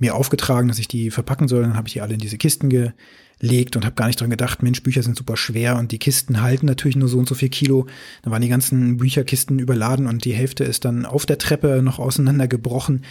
mir 0.00 0.16
aufgetragen, 0.16 0.68
dass 0.68 0.78
ich 0.78 0.88
die 0.88 1.10
verpacken 1.10 1.46
soll. 1.46 1.62
Dann 1.62 1.76
habe 1.76 1.86
ich 1.86 1.94
die 1.94 2.00
alle 2.00 2.14
in 2.14 2.20
diese 2.20 2.38
Kisten 2.38 2.68
gelegt 2.68 3.76
und 3.76 3.84
habe 3.84 3.94
gar 3.94 4.06
nicht 4.06 4.20
dran 4.20 4.30
gedacht, 4.30 4.62
Mensch, 4.62 4.82
Bücher 4.82 5.02
sind 5.02 5.16
super 5.16 5.36
schwer 5.36 5.76
und 5.76 5.92
die 5.92 5.98
Kisten 5.98 6.42
halten 6.42 6.66
natürlich 6.66 6.96
nur 6.96 7.08
so 7.08 7.18
und 7.18 7.28
so 7.28 7.34
viel 7.34 7.50
Kilo. 7.50 7.86
Dann 8.22 8.32
waren 8.32 8.42
die 8.42 8.48
ganzen 8.48 8.96
Bücherkisten 8.96 9.58
überladen 9.58 10.06
und 10.06 10.24
die 10.24 10.32
Hälfte 10.32 10.64
ist 10.64 10.84
dann 10.84 11.06
auf 11.06 11.26
der 11.26 11.38
Treppe 11.38 11.82
noch 11.82 11.98
auseinandergebrochen. 11.98 13.04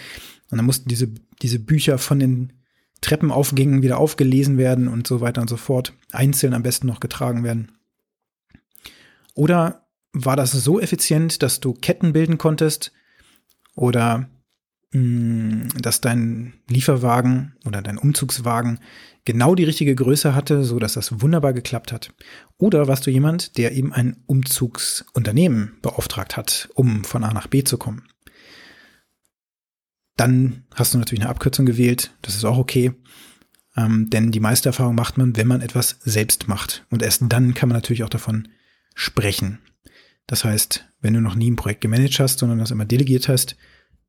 Und 0.51 0.58
dann 0.58 0.65
mussten 0.65 0.89
diese, 0.89 1.10
diese 1.41 1.60
Bücher 1.60 2.00
von 2.00 2.19
den 2.19 2.53
Treppenaufgängen 3.01 3.82
wieder 3.82 3.98
aufgelesen 3.98 4.58
werden 4.58 4.88
und 4.88 5.08
so 5.08 5.22
weiter 5.22 5.41
und 5.41 5.50
so 5.50 5.58
fort. 5.58 5.94
Einzeln 6.12 6.53
am 6.53 6.63
besten 6.63 6.88
noch 6.88 7.00
getragen 7.00 7.44
werden. 7.44 7.72
Oder 9.36 9.88
war 10.12 10.36
das 10.36 10.51
so 10.51 10.79
effizient, 10.79 11.41
dass 11.44 11.60
du 11.60 11.74
Ketten 11.74 12.13
bilden 12.13 12.38
konntest? 12.38 12.91
Oder 13.75 14.29
mh, 14.91 15.00
mm, 15.01 15.68
dass 15.82 16.01
dein 16.01 16.53
Lieferwagen 16.68 17.56
oder 17.65 17.82
dein 17.82 17.98
Umzugswagen 17.98 18.79
genau 19.25 19.56
die 19.56 19.63
richtige 19.63 19.96
Größe 19.96 20.34
hatte, 20.36 20.63
so 20.63 20.79
dass 20.79 20.94
das 20.94 21.22
wunderbar 21.22 21.53
geklappt 21.53 21.91
hat? 21.91 22.13
Oder 22.58 22.88
warst 22.88 23.06
du 23.06 23.12
jemand, 23.12 23.58
der 23.58 23.74
eben 23.74 23.94
ein 23.94 24.18
Umzugsunternehmen 24.25 25.77
beauftragt 25.82 26.36
hat, 26.36 26.70
um 26.74 27.03
von 27.03 27.24
A 27.24 27.34
nach 27.34 27.48
B 27.48 27.63
zu 27.63 27.77
kommen? 27.77 28.03
Dann 30.20 30.66
hast 30.76 30.94
du 30.94 30.98
natürlich 30.98 31.22
eine 31.22 31.30
Abkürzung 31.30 31.66
gewählt. 31.66 32.12
Das 32.24 32.36
ist 32.36 32.44
auch 32.44 32.58
okay. 32.58 32.92
Ähm, 33.78 34.10
denn 34.10 34.32
die 34.32 34.42
meiste 34.42 34.68
Erfahrung 34.68 34.94
macht 34.94 35.18
man, 35.18 35.38
wenn 35.38 35.48
man 35.48 35.62
etwas 35.62 35.98
selbst 36.02 36.50
macht. 36.50 36.86
Und 36.90 37.02
erst 37.02 37.24
dann 37.30 37.54
kann 37.54 37.70
man 37.70 37.78
natürlich 37.78 38.04
auch 38.04 38.10
davon 38.10 38.50
sprechen. 38.96 39.60
Das 40.28 40.44
heißt, 40.44 40.86
wenn 41.00 41.14
du 41.14 41.22
noch 41.22 41.36
nie 41.36 41.50
ein 41.50 41.56
Projekt 41.56 41.80
gemanagt 41.80 42.20
hast, 42.20 42.40
sondern 42.40 42.60
das 42.60 42.72
immer 42.72 42.84
delegiert 42.84 43.30
hast, 43.30 43.56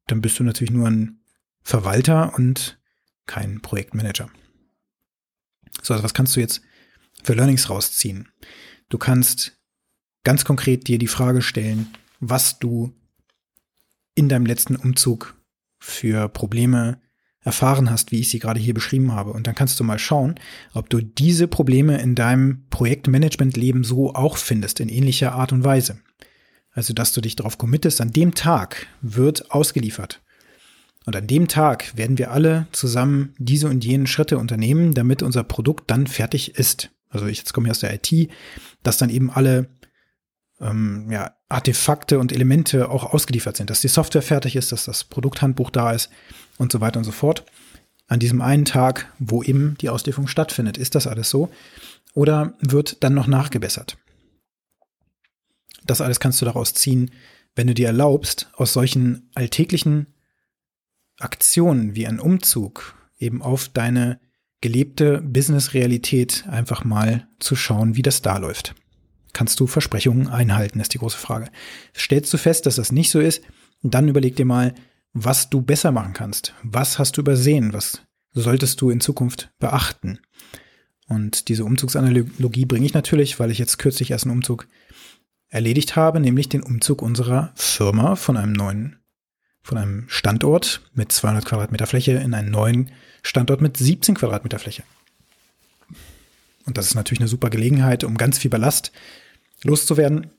dann 0.09 0.21
bist 0.21 0.37
du 0.41 0.43
natürlich 0.43 0.73
nur 0.73 0.89
ein 0.89 1.21
Verwalter 1.63 2.35
und 2.35 2.81
kein 3.27 3.61
Projektmanager. 3.61 4.29
So, 5.81 5.95
also 5.95 6.03
was 6.03 6.15
kannst 6.15 6.35
du 6.35 6.41
jetzt 6.41 6.61
für 7.23 7.35
Learnings 7.35 7.71
rausziehen? 7.71 8.29
Du 8.89 8.99
kannst 8.99 9.61
ganz 10.25 10.45
konkret 10.45 10.89
dir 10.89 10.99
die 10.99 11.07
Frage 11.07 11.41
stellen, 11.41 11.87
was 12.19 12.59
du 12.59 12.93
in 14.17 14.29
deinem 14.29 14.47
letzten 14.47 14.75
Umzug 14.75 15.40
für 15.81 16.29
Probleme 16.29 17.01
erfahren 17.43 17.91
hast, 17.91 18.13
wie 18.13 18.21
ich 18.21 18.29
sie 18.29 18.39
gerade 18.39 18.61
hier 18.61 18.75
beschrieben 18.75 19.13
habe. 19.13 19.33
Und 19.33 19.47
dann 19.47 19.55
kannst 19.55 19.81
du 19.81 19.85
mal 19.85 19.99
schauen, 19.99 20.35
ob 20.75 20.91
du 20.91 21.01
diese 21.01 21.49
Probleme 21.49 22.01
in 22.01 22.15
deinem 22.15 22.67
Projektmanagement-Leben 22.69 23.83
so 23.83 24.15
auch 24.15 24.37
findest, 24.37 24.79
in 24.79 24.89
ähnlicher 24.89 25.33
Art 25.33 25.53
und 25.53 25.65
Weise. 25.65 25.99
Also, 26.73 26.93
dass 26.93 27.13
du 27.13 27.21
dich 27.21 27.37
darauf 27.37 27.59
committest, 27.59 28.01
an 28.01 28.13
dem 28.13 28.35
Tag 28.35 28.87
wird 29.01 29.51
ausgeliefert. 29.51 30.23
Und 31.07 31.17
an 31.17 31.27
dem 31.27 31.49
Tag 31.49 31.97
werden 31.97 32.19
wir 32.19 32.31
alle 32.31 32.69
zusammen 32.73 33.35
diese 33.39 33.69
und 33.69 33.85
jenen 33.85 34.07
Schritte 34.07 34.39
unternehmen, 34.39 34.93
damit 34.93 35.23
unser 35.23 35.43
Produkt 35.43 35.91
dann 35.91 36.07
fertig 36.07 36.57
ist. 36.57 36.91
Also 37.09 37.27
ich 37.27 37.39
jetzt 37.39 37.53
komme 37.53 37.67
ich 37.67 37.71
aus 37.73 37.81
der 37.81 37.95
IT, 37.95 38.31
dass 38.83 38.99
dann 38.99 39.11
eben 39.11 39.31
alle 39.31 39.69
ähm, 40.61 41.11
ja, 41.11 41.35
Artefakte 41.49 42.19
und 42.19 42.33
Elemente 42.33 42.91
auch 42.91 43.13
ausgeliefert 43.13 43.57
sind, 43.57 43.71
dass 43.71 43.81
die 43.81 43.89
Software 43.89 44.23
fertig 44.23 44.57
ist, 44.57 44.73
dass 44.73 44.85
das 44.85 45.05
Produkthandbuch 45.05 45.71
da 45.71 45.93
ist 45.93 46.11
und 46.59 46.71
so 46.73 46.81
weiter 46.81 46.99
und 46.99 47.05
so 47.05 47.13
fort. 47.13 47.45
An 48.07 48.21
diesem 48.21 48.43
einen 48.43 48.65
Tag, 48.65 49.13
wo 49.19 49.43
eben 49.43 49.77
die 49.81 49.89
Auslieferung 49.89 50.27
stattfindet, 50.27 50.79
ist 50.79 50.95
das 50.95 51.07
alles 51.07 51.31
so? 51.31 51.51
Oder 52.15 52.55
wird 52.61 53.03
dann 53.05 53.15
noch 53.15 53.27
nachgebessert? 53.27 53.97
Das 55.85 56.01
alles 56.01 56.21
kannst 56.21 56.41
du 56.41 56.45
daraus 56.45 56.75
ziehen, 56.75 57.11
wenn 57.55 57.67
du 57.67 57.75
dir 57.75 57.87
erlaubst, 57.87 58.51
aus 58.55 58.73
solchen 58.73 59.31
alltäglichen 59.35 60.07
Aktionen 61.19 61.95
wie 61.95 62.07
ein 62.07 62.21
Umzug 62.21 62.95
eben 63.19 63.43
auf 63.43 63.69
deine 63.69 64.21
gelebte 64.61 65.21
Business-Realität 65.23 66.47
einfach 66.49 66.85
mal 66.85 67.29
zu 67.39 67.57
schauen, 67.57 67.97
wie 67.97 68.03
das 68.03 68.23
da 68.23 68.39
läuft. 68.39 68.75
Kannst 69.33 69.61
du 69.61 69.67
Versprechungen 69.67 70.29
einhalten, 70.29 70.81
ist 70.81 70.95
die 70.95 70.99
große 70.99 71.19
Frage. 71.19 71.51
Stellst 71.97 72.33
du 72.33 72.39
fest, 72.39 72.67
dass 72.67 72.77
das 72.77 72.93
nicht 72.93 73.11
so 73.11 73.21
ist, 73.21 73.43
dann 73.83 74.09
überleg 74.09 74.37
dir 74.37 74.45
mal, 74.45 74.75
was 75.13 75.51
du 75.51 75.63
besser 75.63 75.93
machen 75.93 76.13
kannst. 76.13 76.55
Was 76.63 76.99
hast 76.99 77.17
du 77.17 77.21
übersehen? 77.21 77.73
Was 77.73 78.03
solltest 78.33 78.81
du 78.81 78.91
in 78.91 79.01
Zukunft 79.01 79.51
beachten? 79.59 80.21
Und 81.09 81.49
diese 81.49 81.65
Umzugsanalogie 81.65 82.67
bringe 82.67 82.87
ich 82.87 82.95
natürlich, 82.95 83.41
weil 83.41 83.51
ich 83.51 83.59
jetzt 83.59 83.79
kürzlich 83.79 84.13
erst 84.13 84.25
einen 84.25 84.35
Umzug 84.37 84.69
erledigt 85.49 85.97
habe, 85.97 86.21
nämlich 86.21 86.49
den 86.49 86.63
Umzug 86.63 87.03
unserer 87.03 87.53
Firma 87.57 88.15
von 88.15 88.37
einem 88.37 88.53
neuen, 88.53 89.01
von 89.63 89.77
einem 89.77 90.05
Standort 90.09 90.83
mit 90.95 91.11
200 91.11 91.45
Quadratmeter 91.45 91.89
Fläche 91.89 92.13
in 92.13 92.35
einen 92.35 92.53
neuen 92.53 92.93
Standort 93.23 93.61
mit 93.61 93.77
17 93.77 94.15
Quadratmeter 94.15 94.61
Fläche. 94.61 94.85
Und 96.67 96.79
das 96.79 96.87
ist 96.87 96.95
natürlich 96.95 97.21
eine 97.21 97.29
super 97.29 97.51
Gelegenheit, 97.51 98.05
um 98.05 98.17
ganz 98.17 98.39
viel 98.39 98.51
Ballast 98.51 98.93
loszuwerden 99.65 100.31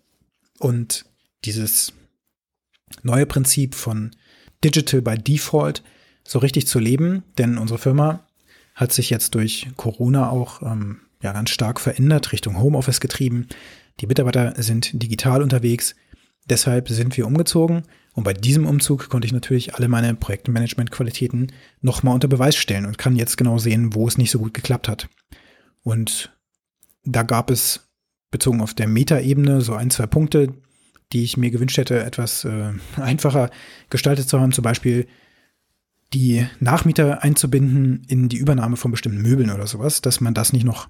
und 0.59 1.05
dieses 1.45 1.93
neue 3.03 3.25
Prinzip 3.25 3.75
von 3.75 4.11
Digital 4.63 5.01
by 5.01 5.17
Default 5.17 5.83
so 6.27 6.39
richtig 6.39 6.67
zu 6.67 6.79
leben, 6.79 7.23
denn 7.37 7.57
unsere 7.57 7.79
Firma 7.79 8.25
hat 8.75 8.91
sich 8.91 9.09
jetzt 9.09 9.35
durch 9.35 9.67
Corona 9.75 10.29
auch 10.29 10.61
ähm, 10.61 11.01
ja, 11.21 11.33
ganz 11.33 11.49
stark 11.49 11.79
verändert, 11.79 12.31
Richtung 12.31 12.59
Homeoffice 12.59 12.99
getrieben. 12.99 13.47
Die 13.99 14.07
Mitarbeiter 14.07 14.53
sind 14.61 15.01
digital 15.01 15.41
unterwegs. 15.41 15.95
Deshalb 16.49 16.89
sind 16.89 17.17
wir 17.17 17.27
umgezogen 17.27 17.83
und 18.13 18.23
bei 18.23 18.33
diesem 18.33 18.65
Umzug 18.65 19.09
konnte 19.09 19.25
ich 19.25 19.33
natürlich 19.33 19.75
alle 19.75 19.87
meine 19.87 20.15
Projektmanagement-Qualitäten 20.15 21.51
nochmal 21.81 22.15
unter 22.15 22.27
Beweis 22.27 22.55
stellen 22.55 22.85
und 22.85 22.97
kann 22.97 23.15
jetzt 23.15 23.37
genau 23.37 23.57
sehen, 23.57 23.93
wo 23.93 24.07
es 24.07 24.17
nicht 24.17 24.31
so 24.31 24.39
gut 24.39 24.53
geklappt 24.53 24.87
hat. 24.87 25.07
Und 25.83 26.35
da 27.03 27.23
gab 27.23 27.51
es 27.51 27.90
bezogen 28.31 28.61
auf 28.61 28.73
der 28.73 28.87
Metaebene 28.87 29.61
so 29.61 29.73
ein, 29.73 29.91
zwei 29.91 30.07
Punkte, 30.07 30.53
die 31.13 31.23
ich 31.23 31.37
mir 31.37 31.51
gewünscht 31.51 31.77
hätte, 31.77 32.03
etwas 32.03 32.45
äh, 32.45 32.71
einfacher 32.95 33.51
gestaltet 33.89 34.27
zu 34.29 34.39
haben. 34.39 34.53
Zum 34.53 34.63
Beispiel 34.63 35.07
die 36.13 36.45
Nachmieter 36.59 37.23
einzubinden 37.23 38.03
in 38.07 38.29
die 38.29 38.37
Übernahme 38.37 38.77
von 38.77 38.91
bestimmten 38.91 39.21
Möbeln 39.21 39.51
oder 39.51 39.67
sowas, 39.67 40.01
dass 40.01 40.19
man 40.19 40.33
das 40.33 40.51
nicht 40.53 40.65
noch 40.65 40.89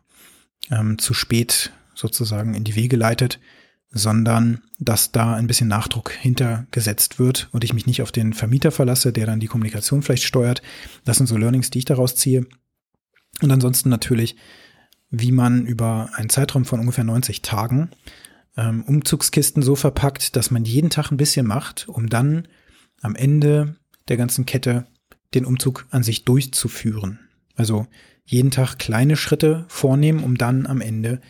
ähm, 0.71 0.97
zu 0.97 1.13
spät 1.13 1.71
sozusagen 1.93 2.53
in 2.53 2.63
die 2.63 2.75
Wege 2.75 2.95
leitet, 2.95 3.39
sondern 3.91 4.61
dass 4.79 5.11
da 5.11 5.35
ein 5.35 5.47
bisschen 5.47 5.67
Nachdruck 5.67 6.11
hintergesetzt 6.11 7.19
wird 7.19 7.49
und 7.51 7.63
ich 7.63 7.73
mich 7.73 7.85
nicht 7.85 8.01
auf 8.01 8.11
den 8.11 8.33
Vermieter 8.33 8.71
verlasse, 8.71 9.11
der 9.11 9.25
dann 9.25 9.39
die 9.39 9.47
Kommunikation 9.47 10.01
vielleicht 10.01 10.23
steuert. 10.23 10.61
Das 11.03 11.17
sind 11.17 11.27
so 11.27 11.37
Learnings, 11.37 11.69
die 11.69 11.79
ich 11.79 11.85
daraus 11.85 12.15
ziehe. 12.15 12.45
Und 13.41 13.51
ansonsten 13.51 13.89
natürlich 13.89 14.37
wie 15.11 15.33
man 15.33 15.65
über 15.65 16.09
einen 16.15 16.29
Zeitraum 16.29 16.65
von 16.65 16.79
ungefähr 16.79 17.03
90 17.03 17.41
Tagen 17.41 17.91
ähm, 18.57 18.83
Umzugskisten 18.83 19.61
so 19.61 19.75
verpackt, 19.75 20.35
dass 20.35 20.51
man 20.51 20.65
jeden 20.65 20.89
Tag 20.89 21.11
ein 21.11 21.17
bisschen 21.17 21.45
macht, 21.45 21.87
um 21.87 22.09
dann 22.09 22.47
am 23.01 23.15
Ende 23.15 23.75
der 24.07 24.17
ganzen 24.17 24.45
Kette 24.45 24.87
den 25.33 25.45
Umzug 25.45 25.85
an 25.89 26.03
sich 26.03 26.25
durchzuführen. 26.25 27.19
Also 27.55 27.87
jeden 28.25 28.51
Tag 28.51 28.77
kleine 28.79 29.17
Schritte 29.17 29.65
vornehmen, 29.67 30.23
um 30.23 30.37
dann 30.37 30.65
am 30.65 30.81
Ende 30.81 31.21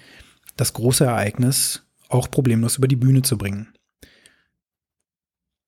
das 0.55 0.73
große 0.73 1.03
Ereignis 1.03 1.83
auch 2.07 2.29
problemlos 2.29 2.77
über 2.77 2.87
die 2.87 2.95
Bühne 2.95 3.23
zu 3.23 3.37
bringen. 3.37 3.73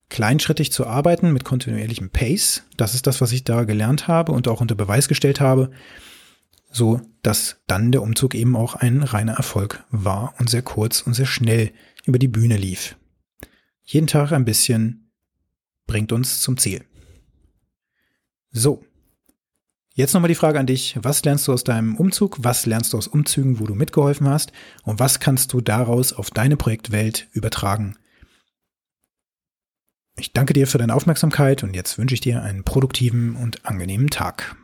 Kleinschrittig 0.10 0.72
zu 0.72 0.86
arbeiten 0.86 1.32
mit 1.34 1.44
kontinuierlichem 1.44 2.12
Pace, 2.12 2.64
das 2.78 2.94
ist 2.94 3.08
das, 3.08 3.22
was 3.22 3.32
ich 3.32 3.44
da 3.44 3.64
gelernt 3.64 4.08
habe 4.08 4.32
und 4.32 4.48
auch 4.48 4.62
unter 4.62 4.76
Beweis 4.76 5.08
gestellt 5.08 5.40
habe 5.40 5.72
so 6.74 7.00
dass 7.24 7.62
dann 7.68 7.92
der 7.92 8.04
Umzug 8.04 8.36
eben 8.36 8.56
auch 8.56 8.76
ein 8.76 9.02
reiner 9.02 9.34
Erfolg 9.34 9.84
war 9.90 10.36
und 10.40 10.50
sehr 10.50 10.62
kurz 10.62 11.02
und 11.02 11.14
sehr 11.14 11.26
schnell 11.26 11.72
über 12.04 12.20
die 12.20 12.28
Bühne 12.28 12.58
lief. 12.58 12.98
Jeden 13.82 14.08
Tag 14.08 14.34
ein 14.34 14.46
bisschen 14.46 15.10
bringt 15.88 16.12
uns 16.12 16.42
zum 16.42 16.58
Ziel. 16.58 16.84
So. 18.52 18.84
Jetzt 19.96 20.14
nochmal 20.14 20.28
die 20.28 20.36
Frage 20.36 20.60
an 20.60 20.66
dich. 20.66 20.98
Was 21.02 21.24
lernst 21.24 21.48
du 21.48 21.54
aus 21.54 21.64
deinem 21.64 21.96
Umzug? 21.96 22.38
Was 22.42 22.66
lernst 22.66 22.94
du 22.94 22.98
aus 22.98 23.08
Umzügen, 23.08 23.60
wo 23.60 23.68
du 23.68 23.76
mitgeholfen 23.76 24.28
hast? 24.28 24.52
Und 24.84 25.00
was 25.00 25.20
kannst 25.20 25.54
du 25.54 25.62
daraus 25.62 26.14
auf 26.14 26.30
deine 26.30 26.58
Projektwelt 26.58 27.30
übertragen? 27.32 27.96
Ich 30.18 30.34
danke 30.34 30.54
dir 30.54 30.68
für 30.68 30.78
deine 30.78 30.96
Aufmerksamkeit 30.96 31.64
und 31.64 31.76
jetzt 31.76 31.98
wünsche 31.98 32.16
ich 32.16 32.22
dir 32.22 32.42
einen 32.42 32.64
produktiven 32.64 33.36
und 33.36 33.66
angenehmen 33.66 34.10
Tag. 34.10 34.56